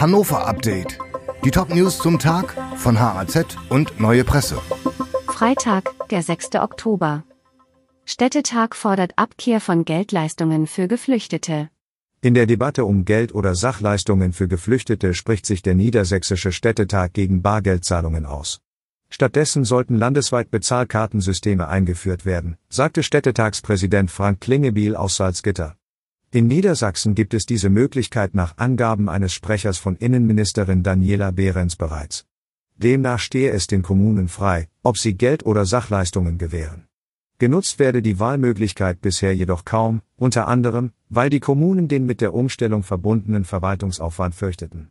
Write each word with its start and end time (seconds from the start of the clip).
Hannover 0.00 0.46
Update. 0.46 0.96
Die 1.44 1.50
Top-News 1.50 1.98
zum 1.98 2.20
Tag 2.20 2.54
von 2.76 3.00
HAZ 3.00 3.56
und 3.68 3.98
Neue 3.98 4.22
Presse. 4.22 4.60
Freitag, 5.26 5.90
der 6.10 6.22
6. 6.22 6.54
Oktober. 6.54 7.24
Städtetag 8.04 8.76
fordert 8.76 9.14
Abkehr 9.16 9.60
von 9.60 9.84
Geldleistungen 9.84 10.68
für 10.68 10.86
Geflüchtete. 10.86 11.70
In 12.20 12.34
der 12.34 12.46
Debatte 12.46 12.84
um 12.84 13.06
Geld- 13.06 13.34
oder 13.34 13.56
Sachleistungen 13.56 14.32
für 14.32 14.46
Geflüchtete 14.46 15.14
spricht 15.14 15.46
sich 15.46 15.62
der 15.62 15.74
Niedersächsische 15.74 16.52
Städtetag 16.52 17.12
gegen 17.12 17.42
Bargeldzahlungen 17.42 18.24
aus. 18.24 18.60
Stattdessen 19.10 19.64
sollten 19.64 19.96
landesweit 19.96 20.52
Bezahlkartensysteme 20.52 21.66
eingeführt 21.66 22.24
werden, 22.24 22.56
sagte 22.68 23.02
Städtetagspräsident 23.02 24.12
Frank 24.12 24.40
Klingebiel 24.40 24.94
aus 24.94 25.16
Salzgitter. 25.16 25.74
In 26.30 26.46
Niedersachsen 26.46 27.14
gibt 27.14 27.32
es 27.32 27.46
diese 27.46 27.70
Möglichkeit 27.70 28.34
nach 28.34 28.58
Angaben 28.58 29.08
eines 29.08 29.32
Sprechers 29.32 29.78
von 29.78 29.96
Innenministerin 29.96 30.82
Daniela 30.82 31.30
Behrens 31.30 31.74
bereits. 31.74 32.26
Demnach 32.76 33.18
stehe 33.18 33.50
es 33.50 33.66
den 33.66 33.82
Kommunen 33.82 34.28
frei, 34.28 34.68
ob 34.82 34.98
sie 34.98 35.14
Geld- 35.14 35.46
oder 35.46 35.64
Sachleistungen 35.64 36.36
gewähren. 36.36 36.86
Genutzt 37.38 37.78
werde 37.78 38.02
die 38.02 38.20
Wahlmöglichkeit 38.20 39.00
bisher 39.00 39.34
jedoch 39.34 39.64
kaum, 39.64 40.02
unter 40.16 40.48
anderem, 40.48 40.92
weil 41.08 41.30
die 41.30 41.40
Kommunen 41.40 41.88
den 41.88 42.04
mit 42.04 42.20
der 42.20 42.34
Umstellung 42.34 42.82
verbundenen 42.82 43.46
Verwaltungsaufwand 43.46 44.34
fürchteten. 44.34 44.90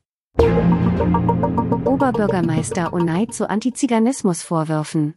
Oberbürgermeister 1.85 2.94
Onay 2.94 3.27
zu 3.27 3.47
Antiziganismusvorwürfen. 3.47 5.13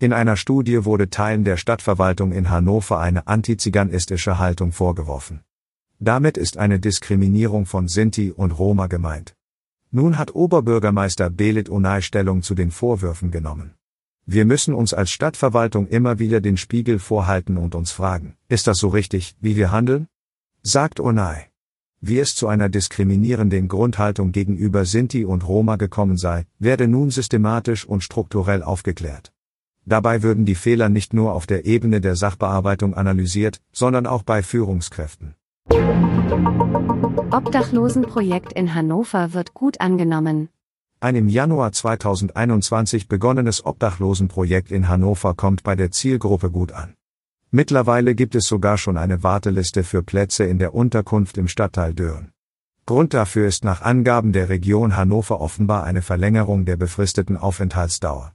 In 0.00 0.12
einer 0.12 0.36
Studie 0.36 0.84
wurde 0.84 1.10
Teilen 1.10 1.42
der 1.42 1.56
Stadtverwaltung 1.56 2.30
in 2.30 2.50
Hannover 2.50 3.00
eine 3.00 3.26
antiziganistische 3.26 4.38
Haltung 4.38 4.70
vorgeworfen. 4.70 5.40
Damit 5.98 6.36
ist 6.36 6.56
eine 6.56 6.78
Diskriminierung 6.78 7.66
von 7.66 7.88
Sinti 7.88 8.30
und 8.30 8.52
Roma 8.52 8.86
gemeint. 8.86 9.34
Nun 9.90 10.16
hat 10.16 10.36
Oberbürgermeister 10.36 11.30
Belit 11.30 11.68
Onay 11.68 12.00
Stellung 12.00 12.42
zu 12.42 12.54
den 12.54 12.70
Vorwürfen 12.70 13.32
genommen. 13.32 13.74
Wir 14.24 14.44
müssen 14.44 14.72
uns 14.72 14.94
als 14.94 15.10
Stadtverwaltung 15.10 15.88
immer 15.88 16.20
wieder 16.20 16.40
den 16.40 16.58
Spiegel 16.58 17.00
vorhalten 17.00 17.56
und 17.56 17.74
uns 17.74 17.90
fragen, 17.90 18.36
ist 18.48 18.68
das 18.68 18.78
so 18.78 18.86
richtig, 18.86 19.34
wie 19.40 19.56
wir 19.56 19.72
handeln? 19.72 20.06
Sagt 20.62 21.00
Onay. 21.00 21.46
Wie 22.00 22.20
es 22.20 22.36
zu 22.36 22.46
einer 22.46 22.68
diskriminierenden 22.68 23.66
Grundhaltung 23.66 24.30
gegenüber 24.30 24.84
Sinti 24.84 25.24
und 25.24 25.48
Roma 25.48 25.74
gekommen 25.74 26.16
sei, 26.16 26.46
werde 26.60 26.86
nun 26.86 27.10
systematisch 27.10 27.84
und 27.84 28.04
strukturell 28.04 28.62
aufgeklärt. 28.62 29.32
Dabei 29.88 30.22
würden 30.22 30.44
die 30.44 30.54
Fehler 30.54 30.90
nicht 30.90 31.14
nur 31.14 31.32
auf 31.32 31.46
der 31.46 31.64
Ebene 31.64 32.02
der 32.02 32.14
Sachbearbeitung 32.14 32.92
analysiert, 32.92 33.62
sondern 33.72 34.06
auch 34.06 34.22
bei 34.22 34.42
Führungskräften. 34.42 35.34
Obdachlosenprojekt 37.30 38.52
in 38.52 38.74
Hannover 38.74 39.32
wird 39.32 39.54
gut 39.54 39.80
angenommen. 39.80 40.50
Ein 41.00 41.16
im 41.16 41.28
Januar 41.30 41.72
2021 41.72 43.08
begonnenes 43.08 43.64
Obdachlosenprojekt 43.64 44.70
in 44.70 44.88
Hannover 44.88 45.32
kommt 45.32 45.62
bei 45.62 45.74
der 45.74 45.90
Zielgruppe 45.90 46.50
gut 46.50 46.72
an. 46.72 46.92
Mittlerweile 47.50 48.14
gibt 48.14 48.34
es 48.34 48.46
sogar 48.46 48.76
schon 48.76 48.98
eine 48.98 49.22
Warteliste 49.22 49.84
für 49.84 50.02
Plätze 50.02 50.44
in 50.44 50.58
der 50.58 50.74
Unterkunft 50.74 51.38
im 51.38 51.48
Stadtteil 51.48 51.94
Dürren. 51.94 52.30
Grund 52.84 53.14
dafür 53.14 53.48
ist 53.48 53.64
nach 53.64 53.80
Angaben 53.80 54.34
der 54.34 54.50
Region 54.50 54.96
Hannover 54.96 55.40
offenbar 55.40 55.84
eine 55.84 56.02
Verlängerung 56.02 56.66
der 56.66 56.76
befristeten 56.76 57.38
Aufenthaltsdauer. 57.38 58.34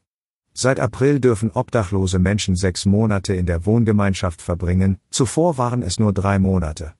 Seit 0.55 0.79
April 0.79 1.19
dürfen 1.19 1.49
obdachlose 1.51 2.19
Menschen 2.19 2.55
sechs 2.55 2.85
Monate 2.85 3.33
in 3.33 3.47
der 3.47 3.65
Wohngemeinschaft 3.65 4.39
verbringen, 4.39 4.99
zuvor 5.09 5.57
waren 5.57 5.81
es 5.81 5.99
nur 5.99 6.13
drei 6.13 6.37
Monate. 6.37 6.93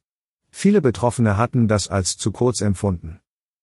Viele 0.49 0.81
Betroffene 0.81 1.37
hatten 1.37 1.67
das 1.67 1.87
als 1.87 2.17
zu 2.17 2.31
kurz 2.31 2.61
empfunden. 2.61 3.19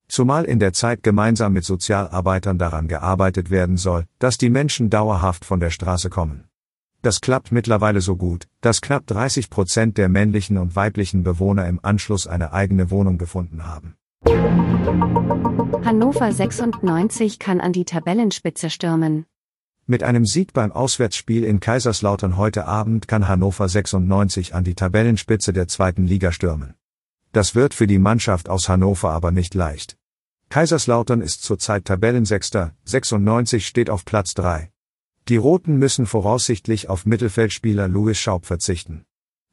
Zumal 0.06 0.44
in 0.44 0.60
der 0.60 0.72
Zeit 0.72 1.02
gemeinsam 1.02 1.52
mit 1.52 1.64
Sozialarbeitern 1.64 2.58
daran 2.58 2.88
gearbeitet 2.88 3.50
werden 3.50 3.76
soll, 3.76 4.06
dass 4.18 4.38
die 4.38 4.50
Menschen 4.50 4.90
dauerhaft 4.90 5.44
von 5.44 5.60
der 5.60 5.70
Straße 5.70 6.08
kommen. 6.08 6.44
Das 7.02 7.20
klappt 7.20 7.50
mittlerweile 7.50 8.00
so 8.00 8.16
gut, 8.16 8.46
dass 8.60 8.82
knapp 8.82 9.06
30 9.06 9.50
Prozent 9.50 9.98
der 9.98 10.08
männlichen 10.08 10.58
und 10.58 10.76
weiblichen 10.76 11.22
Bewohner 11.22 11.66
im 11.66 11.80
Anschluss 11.82 12.26
eine 12.26 12.52
eigene 12.52 12.90
Wohnung 12.90 13.18
gefunden 13.18 13.66
haben. 13.66 13.96
Hannover 15.84 16.30
96 16.30 17.38
kann 17.38 17.60
an 17.60 17.72
die 17.72 17.84
Tabellenspitze 17.84 18.68
stürmen. 18.68 19.26
Mit 19.90 20.04
einem 20.04 20.24
Sieg 20.24 20.52
beim 20.52 20.70
Auswärtsspiel 20.70 21.42
in 21.42 21.58
Kaiserslautern 21.58 22.36
heute 22.36 22.66
Abend 22.66 23.08
kann 23.08 23.26
Hannover 23.26 23.68
96 23.68 24.54
an 24.54 24.62
die 24.62 24.76
Tabellenspitze 24.76 25.52
der 25.52 25.66
zweiten 25.66 26.06
Liga 26.06 26.30
stürmen. 26.30 26.74
Das 27.32 27.56
wird 27.56 27.74
für 27.74 27.88
die 27.88 27.98
Mannschaft 27.98 28.48
aus 28.48 28.68
Hannover 28.68 29.10
aber 29.10 29.32
nicht 29.32 29.52
leicht. 29.56 29.96
Kaiserslautern 30.48 31.20
ist 31.20 31.42
zurzeit 31.42 31.86
Tabellensechster, 31.86 32.72
96 32.84 33.66
steht 33.66 33.90
auf 33.90 34.04
Platz 34.04 34.34
3. 34.34 34.70
Die 35.28 35.38
Roten 35.38 35.76
müssen 35.76 36.06
voraussichtlich 36.06 36.88
auf 36.88 37.04
Mittelfeldspieler 37.04 37.88
Louis 37.88 38.16
Schaub 38.16 38.46
verzichten. 38.46 39.02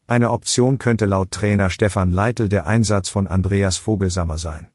Eine 0.06 0.30
Option 0.30 0.78
könnte 0.78 1.08
laut 1.08 1.32
Trainer 1.32 1.72
Stefan 1.72 2.12
Leitl 2.12 2.48
der 2.48 2.68
Einsatz 2.68 3.10
von 3.10 3.26
Andreas 3.26 3.78
Vogelsammer 3.78 4.38
sein. 4.38 4.68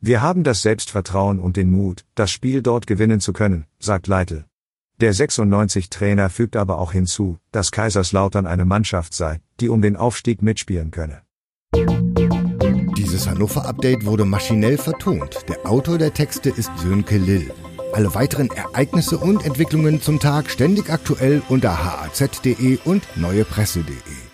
Wir 0.00 0.22
haben 0.22 0.42
das 0.42 0.62
Selbstvertrauen 0.62 1.38
und 1.38 1.56
den 1.56 1.70
Mut, 1.70 2.04
das 2.16 2.32
Spiel 2.32 2.62
dort 2.62 2.88
gewinnen 2.88 3.20
zu 3.20 3.32
können, 3.32 3.66
sagt 3.78 4.08
Leitl. 4.08 4.44
Der 5.00 5.12
96-Trainer 5.12 6.30
fügt 6.30 6.56
aber 6.56 6.78
auch 6.78 6.92
hinzu, 6.92 7.38
dass 7.50 7.72
Kaiserslautern 7.72 8.46
eine 8.46 8.64
Mannschaft 8.64 9.12
sei, 9.12 9.40
die 9.60 9.68
um 9.68 9.82
den 9.82 9.96
Aufstieg 9.96 10.40
mitspielen 10.40 10.92
könne. 10.92 11.22
Dieses 12.96 13.28
Hannover-Update 13.28 14.06
wurde 14.06 14.24
maschinell 14.24 14.78
vertont. 14.78 15.44
Der 15.48 15.68
Autor 15.68 15.98
der 15.98 16.14
Texte 16.14 16.50
ist 16.50 16.70
Sönke 16.78 17.18
Lill. 17.18 17.52
Alle 17.92 18.14
weiteren 18.14 18.50
Ereignisse 18.50 19.18
und 19.18 19.44
Entwicklungen 19.44 20.00
zum 20.00 20.20
Tag 20.20 20.48
ständig 20.48 20.90
aktuell 20.90 21.42
unter 21.48 21.84
haz.de 21.84 22.78
und 22.84 23.04
neuepresse.de. 23.16 24.33